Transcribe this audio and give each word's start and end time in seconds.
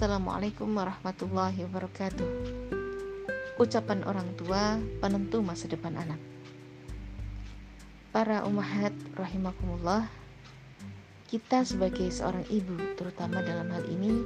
Assalamualaikum 0.00 0.80
warahmatullahi 0.80 1.60
wabarakatuh. 1.68 2.28
Ucapan 3.60 4.00
orang 4.08 4.32
tua 4.32 4.80
penentu 4.96 5.44
masa 5.44 5.68
depan 5.68 5.92
anak. 5.92 6.16
Para 8.08 8.48
umahat 8.48 8.96
rahimakumullah, 9.12 10.08
kita 11.28 11.68
sebagai 11.68 12.08
seorang 12.08 12.48
ibu, 12.48 12.80
terutama 12.96 13.44
dalam 13.44 13.68
hal 13.68 13.84
ini, 13.92 14.24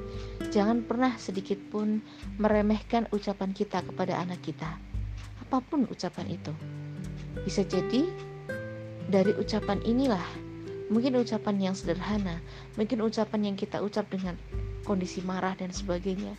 jangan 0.55 0.87
pernah 0.87 1.11
sedikit 1.19 1.59
pun 1.75 1.99
meremehkan 2.39 3.11
ucapan 3.11 3.51
kita 3.51 3.83
kepada 3.83 4.23
anak 4.23 4.47
kita. 4.47 4.79
Apa 5.43 5.59
pun 5.59 5.91
ucapan 5.91 6.39
itu. 6.39 6.55
Bisa 7.43 7.67
jadi 7.67 8.07
dari 9.11 9.35
ucapan 9.35 9.83
inilah 9.83 10.23
mungkin 10.87 11.19
ucapan 11.19 11.59
yang 11.59 11.75
sederhana, 11.75 12.39
mungkin 12.79 13.03
ucapan 13.03 13.51
yang 13.51 13.57
kita 13.59 13.83
ucap 13.83 14.07
dengan 14.07 14.39
kondisi 14.85 15.25
marah 15.25 15.57
dan 15.57 15.73
sebagainya. 15.73 16.37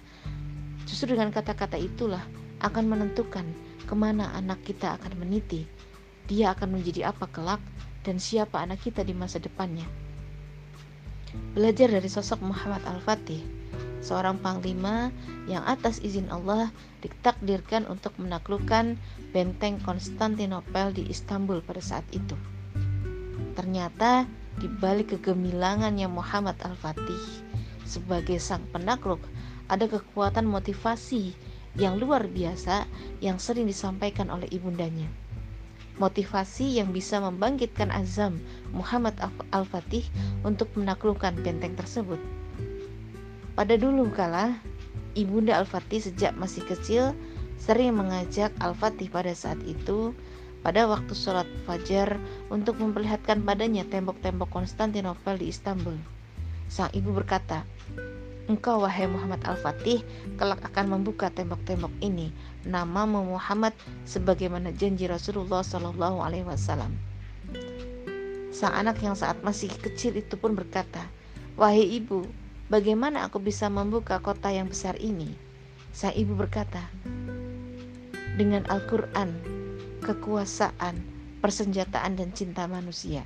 Justru 0.85 1.17
dengan 1.17 1.34
kata-kata 1.34 1.76
itulah 1.76 2.22
akan 2.62 2.85
menentukan 2.85 3.44
ke 3.85 3.94
mana 3.98 4.31
anak 4.38 4.62
kita 4.63 4.95
akan 5.02 5.18
meniti. 5.20 5.66
Dia 6.26 6.54
akan 6.54 6.77
menjadi 6.77 7.09
apa 7.13 7.26
kelak 7.30 7.62
dan 8.05 8.21
siapa 8.21 8.62
anak 8.62 8.85
kita 8.85 9.02
di 9.02 9.13
masa 9.18 9.41
depannya. 9.41 9.85
Belajar 11.58 11.91
dari 11.91 12.08
sosok 12.08 12.41
Muhammad 12.45 12.81
Al-Fatih, 12.88 13.44
seorang 13.99 14.40
panglima 14.40 15.12
yang 15.46 15.66
atas 15.68 15.99
izin 15.99 16.30
Allah 16.32 16.71
ditakdirkan 17.04 17.85
untuk 17.90 18.16
menaklukkan 18.21 18.96
benteng 19.35 19.82
Konstantinopel 19.84 20.96
di 20.96 21.05
Istanbul 21.12 21.59
pada 21.62 21.84
saat 21.84 22.07
itu. 22.16 22.38
Ternyata 23.57 24.26
di 24.55 24.71
balik 24.71 25.18
kegemilangannya 25.18 26.07
Muhammad 26.07 26.55
Al-Fatih 26.63 27.45
sebagai 27.86 28.41
sang 28.41 28.66
penakluk 28.74 29.22
ada 29.70 29.86
kekuatan 29.86 30.46
motivasi 30.46 31.34
yang 31.78 32.02
luar 32.02 32.28
biasa 32.28 32.88
yang 33.22 33.40
sering 33.40 33.70
disampaikan 33.70 34.28
oleh 34.34 34.50
ibundanya. 34.52 35.08
Motivasi 35.96 36.76
yang 36.76 36.91
bisa 36.91 37.24
membangkitkan 37.24 37.88
azam 37.88 38.44
Muhammad 38.76 39.16
Al-Fatih 39.56 40.04
untuk 40.44 40.68
menaklukkan 40.76 41.40
benteng 41.40 41.72
tersebut. 41.80 42.20
Pada 43.56 43.80
dulu 43.80 44.12
kala, 44.12 44.60
ibunda 45.16 45.56
Al-Fatih 45.56 46.04
sejak 46.04 46.36
masih 46.36 46.68
kecil 46.68 47.16
sering 47.56 47.96
mengajak 47.96 48.52
Al-Fatih 48.60 49.08
pada 49.08 49.32
saat 49.32 49.60
itu 49.63 50.12
pada 50.66 50.90
waktu 50.90 51.13
sholat 51.13 51.46
fajar 51.70 52.18
untuk 52.50 52.82
memperlihatkan 52.82 53.46
padanya 53.46 53.86
tembok-tembok 53.86 54.50
Konstantinopel 54.50 55.38
di 55.38 55.54
Istanbul. 55.54 55.94
Sang 56.66 56.90
ibu 56.91 57.13
berkata, 57.13 57.62
Engkau 58.46 58.86
wahai 58.86 59.10
Muhammad 59.10 59.41
Al-Fatih 59.41 60.05
kelak 60.38 60.62
akan 60.62 60.98
membuka 60.98 61.34
tembok-tembok 61.34 61.90
ini 61.98 62.30
nama 62.62 63.10
Muhammad 63.10 63.74
sebagaimana 64.06 64.69
janji 64.69 65.09
Rasulullah 65.09 65.66
Shallallahu 65.66 66.22
alaihi 66.22 66.46
wasallam. 66.46 66.94
Sang 68.53 68.72
anak 68.72 69.02
yang 69.02 69.18
saat 69.18 69.41
masih 69.41 69.74
kecil 69.74 70.13
itu 70.13 70.38
pun 70.38 70.53
berkata, 70.53 71.09
"Wahai 71.58 71.97
ibu, 71.97 72.30
bagaimana 72.69 73.25
aku 73.25 73.41
bisa 73.41 73.66
membuka 73.66 74.22
kota 74.22 74.53
yang 74.53 74.69
besar 74.69 74.94
ini?" 75.02 75.34
Sang 75.90 76.13
ibu 76.13 76.38
berkata, 76.38 76.86
"Dengan 78.38 78.62
Al-Qur'an, 78.69 79.34
kekuasaan, 80.06 81.02
persenjataan 81.41 82.13
dan 82.13 82.30
cinta 82.30 82.69
manusia." 82.69 83.25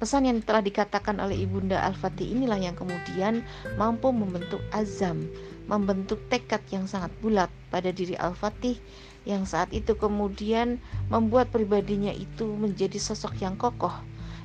Pesan 0.00 0.24
yang 0.24 0.40
telah 0.40 0.64
dikatakan 0.64 1.20
oleh 1.20 1.44
Ibunda 1.44 1.76
Al-Fatih 1.84 2.32
inilah 2.32 2.56
yang 2.56 2.72
kemudian 2.72 3.44
mampu 3.76 4.08
membentuk 4.08 4.64
azam, 4.72 5.28
membentuk 5.68 6.16
tekad 6.32 6.64
yang 6.72 6.88
sangat 6.88 7.12
bulat 7.20 7.52
pada 7.68 7.92
diri 7.92 8.16
Al-Fatih 8.16 8.80
yang 9.28 9.44
saat 9.44 9.68
itu 9.76 9.92
kemudian 10.00 10.80
membuat 11.12 11.52
pribadinya 11.52 12.16
itu 12.16 12.48
menjadi 12.48 12.96
sosok 12.96 13.44
yang 13.44 13.60
kokoh 13.60 13.92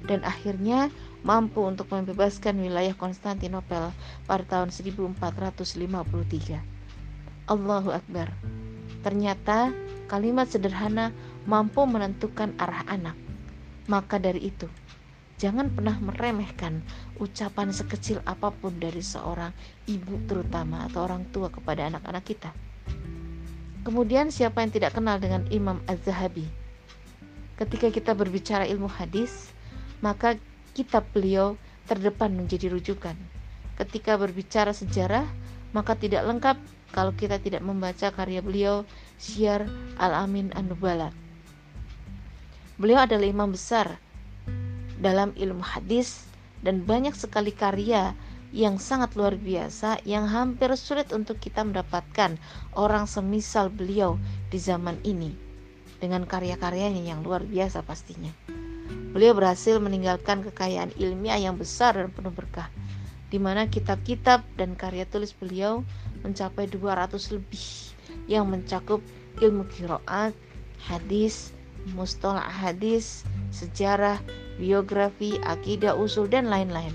dan 0.03 0.27
akhirnya 0.27 0.91
mampu 1.25 1.65
untuk 1.65 1.89
membebaskan 1.89 2.61
wilayah 2.61 2.93
Konstantinopel 2.93 3.89
pada 4.29 4.43
tahun 4.43 4.69
1453. 4.69 6.61
Allahu 7.49 7.89
Akbar. 7.95 8.29
Ternyata 9.01 9.73
kalimat 10.11 10.51
sederhana 10.51 11.15
mampu 11.49 11.81
menentukan 11.87 12.53
arah 12.61 12.85
anak. 12.85 13.17
Maka 13.85 14.17
dari 14.17 14.49
itu, 14.49 14.65
Jangan 15.35 15.67
pernah 15.67 15.99
meremehkan 15.99 16.79
ucapan 17.19 17.75
sekecil 17.75 18.23
apa 18.23 18.55
pun 18.55 18.71
dari 18.79 19.03
seorang 19.03 19.51
ibu 19.83 20.15
terutama 20.31 20.87
atau 20.87 21.03
orang 21.03 21.27
tua 21.35 21.51
kepada 21.51 21.91
anak-anak 21.91 22.23
kita. 22.23 22.55
Kemudian 23.83 24.31
siapa 24.31 24.63
yang 24.63 24.71
tidak 24.71 24.95
kenal 24.95 25.19
dengan 25.19 25.43
Imam 25.51 25.83
Az-Zahabi? 25.91 26.47
Ketika 27.59 27.91
kita 27.91 28.15
berbicara 28.15 28.63
ilmu 28.63 28.87
hadis, 28.87 29.51
maka 29.99 30.39
kitab 30.71 31.03
beliau 31.11 31.59
terdepan 31.83 32.31
menjadi 32.31 32.71
rujukan. 32.71 33.15
Ketika 33.75 34.15
berbicara 34.15 34.71
sejarah, 34.71 35.27
maka 35.75 35.99
tidak 35.99 36.23
lengkap 36.23 36.57
kalau 36.95 37.11
kita 37.11 37.43
tidak 37.43 37.59
membaca 37.59 38.07
karya 38.07 38.39
beliau 38.39 38.87
Syiar 39.19 39.67
Al-Amin 39.99 40.55
An-Nubala. 40.55 41.11
Beliau 42.79 43.03
adalah 43.03 43.27
imam 43.27 43.51
besar 43.51 43.99
dalam 44.99 45.35
ilmu 45.35 45.63
hadis 45.63 46.27
dan 46.63 46.83
banyak 46.83 47.13
sekali 47.13 47.51
karya 47.51 48.15
yang 48.55 48.79
sangat 48.79 49.19
luar 49.19 49.35
biasa 49.35 49.99
yang 50.07 50.31
hampir 50.31 50.71
sulit 50.79 51.11
untuk 51.11 51.41
kita 51.43 51.65
mendapatkan 51.65 52.39
orang 52.79 53.03
semisal 53.03 53.67
beliau 53.67 54.15
di 54.47 54.55
zaman 54.55 54.95
ini 55.03 55.35
dengan 55.99 56.23
karya-karyanya 56.23 57.03
yang 57.03 57.19
luar 57.19 57.43
biasa 57.43 57.83
pastinya. 57.83 58.31
Beliau 59.11 59.35
berhasil 59.35 59.79
meninggalkan 59.79 60.43
kekayaan 60.43 60.95
ilmiah 60.99 61.39
yang 61.39 61.55
besar 61.55 61.95
dan 61.95 62.11
penuh 62.11 62.31
berkah 62.31 62.67
di 63.33 63.41
mana 63.41 63.67
kitab-kitab 63.67 64.45
dan 64.55 64.77
karya 64.79 65.03
tulis 65.09 65.35
beliau 65.35 65.83
mencapai 66.23 66.71
200 66.71 67.35
lebih 67.35 67.91
yang 68.31 68.47
mencakup 68.47 69.03
ilmu 69.43 69.67
kiroat, 69.75 70.31
hadis, 70.79 71.51
mustalah 71.91 72.47
hadis, 72.47 73.27
sejarah, 73.55 74.19
biografi, 74.59 75.39
akidah 75.39 75.95
usul, 75.95 76.27
dan 76.27 76.51
lain-lain. 76.51 76.91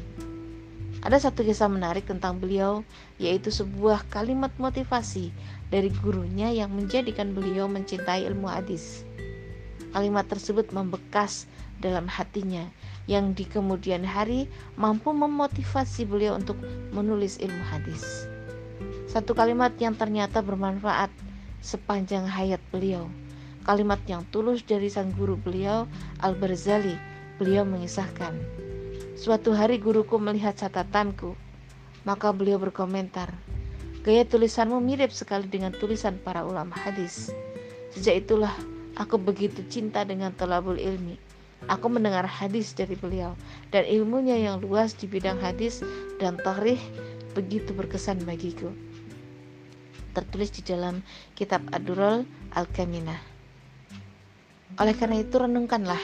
Ada 1.00 1.32
satu 1.32 1.40
kisah 1.40 1.72
menarik 1.72 2.04
tentang 2.04 2.36
beliau, 2.36 2.84
yaitu 3.16 3.48
sebuah 3.48 4.04
kalimat 4.12 4.52
motivasi 4.60 5.32
dari 5.72 5.88
gurunya 6.04 6.52
yang 6.52 6.68
menjadikan 6.76 7.32
beliau 7.32 7.64
mencintai 7.72 8.28
ilmu 8.28 8.44
hadis. 8.44 9.08
Kalimat 9.96 10.28
tersebut 10.28 10.68
membekas 10.76 11.48
dalam 11.80 12.04
hatinya, 12.04 12.68
yang 13.08 13.32
di 13.32 13.48
kemudian 13.48 14.04
hari 14.04 14.44
mampu 14.76 15.16
memotivasi 15.16 16.04
beliau 16.04 16.36
untuk 16.36 16.60
menulis 16.92 17.40
ilmu 17.40 17.64
hadis. 17.72 18.28
Satu 19.08 19.32
kalimat 19.32 19.72
yang 19.80 19.96
ternyata 19.96 20.44
bermanfaat 20.44 21.10
sepanjang 21.64 22.28
hayat 22.28 22.60
beliau. 22.68 23.08
Kalimat 23.70 24.02
yang 24.10 24.26
tulus 24.34 24.66
dari 24.66 24.90
sang 24.90 25.14
guru 25.14 25.38
beliau, 25.38 25.86
Al-Barzali, 26.26 26.98
Beliau 27.38 27.62
mengisahkan, 27.62 28.34
Suatu 29.14 29.54
hari 29.54 29.78
guruku 29.78 30.18
melihat 30.18 30.58
catatanku, 30.58 31.38
maka 32.02 32.34
beliau 32.34 32.58
berkomentar, 32.58 33.30
Gaya 34.02 34.26
tulisanmu 34.26 34.82
mirip 34.82 35.14
sekali 35.14 35.46
dengan 35.46 35.70
tulisan 35.70 36.18
para 36.18 36.42
ulama 36.42 36.74
hadis. 36.82 37.30
Sejak 37.94 38.26
itulah 38.26 38.50
aku 38.98 39.22
begitu 39.22 39.62
cinta 39.70 40.02
dengan 40.02 40.34
tolabul 40.34 40.74
ilmi. 40.74 41.14
Aku 41.70 41.86
mendengar 41.86 42.26
hadis 42.26 42.74
dari 42.74 42.98
beliau 42.98 43.38
dan 43.70 43.86
ilmunya 43.86 44.34
yang 44.34 44.58
luas 44.58 44.98
di 44.98 45.06
bidang 45.06 45.38
hadis 45.38 45.78
dan 46.18 46.42
tarikh 46.42 46.82
begitu 47.38 47.70
berkesan 47.70 48.18
bagiku. 48.26 48.74
Tertulis 50.10 50.50
di 50.58 50.66
dalam 50.66 51.06
kitab 51.38 51.62
Adurul 51.70 52.26
Al-Kaminah. 52.50 53.38
Oleh 54.78 54.94
karena 54.94 55.18
itu 55.18 55.34
renungkanlah 55.40 55.98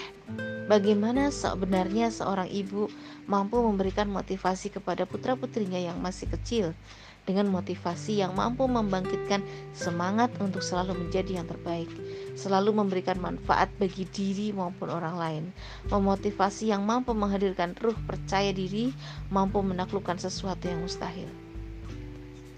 Bagaimana 0.67 1.31
sebenarnya 1.31 2.11
seorang 2.11 2.51
ibu 2.51 2.91
mampu 3.31 3.55
memberikan 3.63 4.11
motivasi 4.11 4.75
kepada 4.75 5.07
putra-putrinya 5.07 5.79
yang 5.79 6.03
masih 6.03 6.27
kecil 6.27 6.75
dengan 7.23 7.47
motivasi 7.47 8.19
yang 8.19 8.35
mampu 8.35 8.67
membangkitkan 8.67 9.47
semangat 9.71 10.35
untuk 10.43 10.67
selalu 10.67 11.07
menjadi 11.07 11.39
yang 11.39 11.47
terbaik, 11.47 11.87
selalu 12.35 12.75
memberikan 12.75 13.15
manfaat 13.23 13.71
bagi 13.79 14.11
diri 14.11 14.51
maupun 14.51 14.91
orang 14.91 15.15
lain, 15.15 15.45
memotivasi 15.87 16.75
yang 16.75 16.83
mampu 16.83 17.15
menghadirkan 17.15 17.79
ruh 17.79 17.95
percaya 18.03 18.51
diri, 18.51 18.91
mampu 19.31 19.63
menaklukkan 19.63 20.19
sesuatu 20.19 20.67
yang 20.67 20.83
mustahil. 20.83 21.31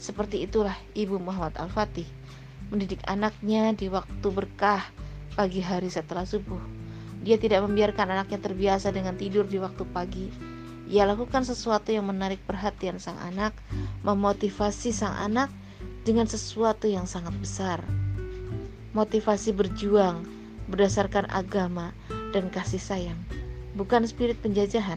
Seperti 0.00 0.48
itulah 0.48 0.76
Ibu 0.96 1.20
Muhammad 1.20 1.60
Al-Fatih 1.60 2.08
mendidik 2.72 3.04
anaknya 3.04 3.76
di 3.76 3.92
waktu 3.92 4.28
berkah 4.32 4.80
pagi 5.38 5.62
hari 5.62 5.86
setelah 5.86 6.26
subuh 6.26 6.58
dia 7.22 7.38
tidak 7.38 7.66
membiarkan 7.66 8.14
anaknya 8.14 8.38
terbiasa 8.38 8.94
dengan 8.94 9.18
tidur 9.18 9.46
di 9.46 9.58
waktu 9.58 9.82
pagi. 9.90 10.26
ia 10.88 11.04
lakukan 11.04 11.44
sesuatu 11.44 11.92
yang 11.92 12.08
menarik 12.08 12.40
perhatian 12.48 12.96
sang 12.96 13.20
anak, 13.20 13.52
memotivasi 14.00 14.88
sang 14.88 15.12
anak 15.20 15.52
dengan 16.00 16.24
sesuatu 16.24 16.88
yang 16.88 17.04
sangat 17.04 17.36
besar. 17.36 17.84
Motivasi 18.96 19.52
berjuang 19.52 20.24
berdasarkan 20.72 21.28
agama 21.28 21.92
dan 22.32 22.48
kasih 22.48 22.80
sayang, 22.80 23.20
bukan 23.76 24.08
spirit 24.08 24.40
penjajahan. 24.40 24.96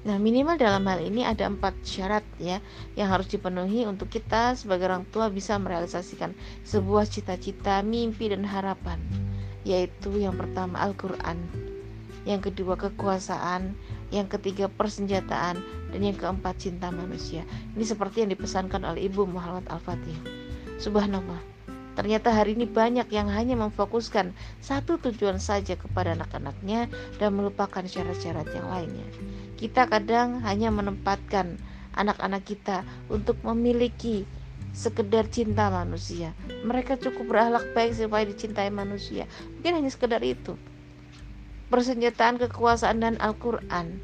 Nah, 0.00 0.16
minimal 0.16 0.56
dalam 0.56 0.88
hal 0.88 1.04
ini 1.04 1.28
ada 1.28 1.44
empat 1.44 1.76
syarat 1.84 2.24
ya 2.40 2.64
yang 2.96 3.12
harus 3.12 3.28
dipenuhi 3.28 3.84
untuk 3.84 4.08
kita 4.08 4.56
sebagai 4.56 4.88
orang 4.88 5.04
tua 5.12 5.28
bisa 5.28 5.60
merealisasikan 5.60 6.32
sebuah 6.64 7.04
cita-cita, 7.04 7.84
mimpi 7.84 8.32
dan 8.32 8.48
harapan. 8.48 8.96
Yaitu 9.60 10.16
yang 10.16 10.40
pertama 10.40 10.80
Al-Qur'an, 10.80 11.36
yang 12.24 12.40
kedua 12.40 12.80
kekuasaan, 12.80 13.76
yang 14.08 14.24
ketiga 14.24 14.72
persenjataan, 14.72 15.60
dan 15.92 16.00
yang 16.00 16.16
keempat 16.16 16.56
cinta 16.56 16.88
manusia. 16.88 17.44
Ini 17.76 17.84
seperti 17.84 18.24
yang 18.24 18.32
dipesankan 18.32 18.80
oleh 18.80 19.04
Ibu 19.04 19.28
Muhammad 19.28 19.68
Al-Fatih. 19.68 20.16
Subhanallah. 20.80 21.59
Ternyata 22.00 22.32
hari 22.32 22.56
ini 22.56 22.64
banyak 22.64 23.12
yang 23.12 23.28
hanya 23.28 23.60
memfokuskan 23.60 24.32
satu 24.64 24.96
tujuan 25.04 25.36
saja 25.36 25.76
kepada 25.76 26.16
anak-anaknya 26.16 26.88
dan 27.20 27.36
melupakan 27.36 27.84
syarat-syarat 27.84 28.48
yang 28.56 28.72
lainnya. 28.72 29.04
Kita 29.60 29.84
kadang 29.84 30.40
hanya 30.40 30.72
menempatkan 30.72 31.60
anak-anak 31.92 32.48
kita 32.48 32.88
untuk 33.12 33.36
memiliki 33.44 34.24
sekedar 34.72 35.28
cinta 35.28 35.68
manusia. 35.68 36.32
Mereka 36.64 36.96
cukup 37.04 37.36
berakhlak 37.36 37.68
baik 37.76 37.92
supaya 37.92 38.24
dicintai 38.24 38.72
manusia. 38.72 39.28
Mungkin 39.60 39.84
hanya 39.84 39.92
sekedar 39.92 40.24
itu. 40.24 40.56
Persenjataan 41.68 42.40
kekuasaan 42.40 43.04
dan 43.04 43.20
Al-Quran 43.20 44.00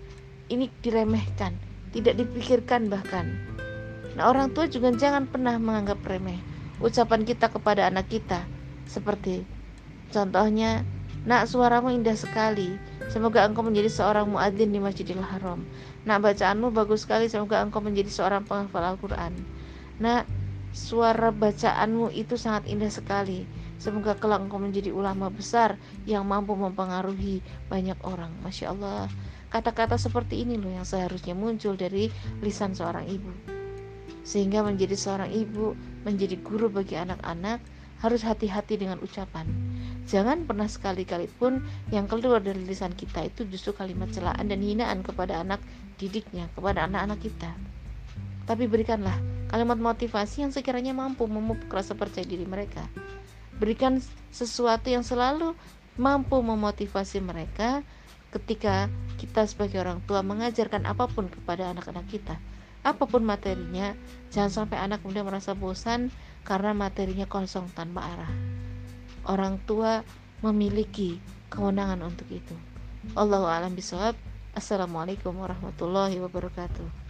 ini 0.52 0.68
diremehkan, 0.84 1.56
tidak 1.96 2.20
dipikirkan 2.20 2.92
bahkan. 2.92 3.40
Nah, 4.20 4.28
orang 4.28 4.52
tua 4.52 4.68
juga 4.68 4.92
jangan 4.92 5.24
pernah 5.24 5.56
menganggap 5.56 6.04
remeh 6.04 6.55
ucapan 6.80 7.24
kita 7.24 7.48
kepada 7.48 7.88
anak 7.88 8.10
kita. 8.10 8.44
Seperti 8.86 9.42
contohnya 10.14 10.86
nak 11.26 11.50
suaramu 11.50 11.90
indah 11.90 12.14
sekali. 12.14 12.78
Semoga 13.10 13.42
engkau 13.42 13.66
menjadi 13.66 13.90
seorang 13.90 14.30
muadzin 14.30 14.70
di 14.70 14.78
Masjidil 14.78 15.18
Haram. 15.18 15.66
Nak 16.06 16.22
bacaanmu 16.22 16.70
bagus 16.70 17.02
sekali. 17.02 17.26
Semoga 17.26 17.62
engkau 17.62 17.82
menjadi 17.82 18.10
seorang 18.10 18.46
penghafal 18.46 18.94
Al-Quran. 18.94 19.34
Nak 19.98 20.26
suara 20.70 21.34
bacaanmu 21.34 22.14
itu 22.14 22.38
sangat 22.38 22.70
indah 22.70 22.90
sekali. 22.90 23.42
Semoga 23.76 24.14
kelak 24.14 24.46
engkau 24.46 24.62
menjadi 24.62 24.94
ulama 24.94 25.28
besar 25.28 25.76
yang 26.06 26.24
mampu 26.24 26.54
mempengaruhi 26.54 27.42
banyak 27.66 27.98
orang. 28.06 28.30
Masya 28.46 28.70
Allah. 28.72 29.10
Kata-kata 29.50 29.98
seperti 29.98 30.46
ini 30.46 30.58
loh 30.58 30.70
yang 30.70 30.86
seharusnya 30.86 31.34
muncul 31.34 31.74
dari 31.74 32.10
lisan 32.38 32.74
seorang 32.74 33.06
ibu. 33.06 33.30
Sehingga 34.26 34.62
menjadi 34.62 34.98
seorang 34.98 35.30
ibu, 35.30 35.74
menjadi 36.06 36.38
guru 36.38 36.70
bagi 36.70 36.94
anak-anak 36.94 37.58
harus 37.98 38.22
hati-hati 38.22 38.78
dengan 38.78 39.02
ucapan. 39.02 39.42
Jangan 40.06 40.46
pernah 40.46 40.70
sekali-kali 40.70 41.26
pun 41.26 41.58
yang 41.90 42.06
keluar 42.06 42.38
dari 42.38 42.62
lisan 42.62 42.94
kita 42.94 43.26
itu 43.26 43.42
justru 43.50 43.74
kalimat 43.74 44.06
celaan 44.14 44.46
dan 44.46 44.62
hinaan 44.62 45.02
kepada 45.02 45.42
anak 45.42 45.58
didiknya, 45.98 46.46
kepada 46.54 46.86
anak-anak 46.86 47.18
kita. 47.18 47.50
Tapi 48.46 48.70
berikanlah 48.70 49.18
kalimat 49.50 49.74
motivasi 49.82 50.46
yang 50.46 50.52
sekiranya 50.54 50.94
mampu 50.94 51.26
memupuk 51.26 51.66
rasa 51.74 51.98
percaya 51.98 52.22
diri 52.22 52.46
mereka. 52.46 52.86
Berikan 53.58 53.98
sesuatu 54.30 54.86
yang 54.86 55.02
selalu 55.02 55.58
mampu 55.98 56.38
memotivasi 56.38 57.18
mereka 57.18 57.82
ketika 58.30 58.86
kita 59.18 59.48
sebagai 59.48 59.80
orang 59.80 59.98
tua 60.04 60.20
mengajarkan 60.20 60.84
apa 60.86 61.08
pun 61.08 61.26
kepada 61.32 61.72
anak-anak 61.72 62.04
kita 62.06 62.36
apa 62.86 63.02
pun 63.10 63.26
materinya 63.26 63.98
jangan 64.30 64.62
sampai 64.62 64.78
anak 64.78 65.02
kemudian 65.02 65.26
merasa 65.26 65.58
bosan 65.58 66.14
karena 66.46 66.70
materinya 66.70 67.26
kosong 67.26 67.66
tanpa 67.74 68.06
arah. 68.06 68.32
Orang 69.26 69.58
tua 69.66 70.06
memiliki 70.46 71.18
kewenangan 71.50 71.98
untuk 72.06 72.30
itu. 72.30 72.54
Allahu 73.18 73.50
a'lam 73.50 73.74
bishawab. 73.74 74.14
Assalamualaikum 74.54 75.34
warahmatullahi 75.34 76.22
wabarakatuh 76.22 77.05